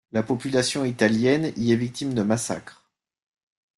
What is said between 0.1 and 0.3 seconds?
La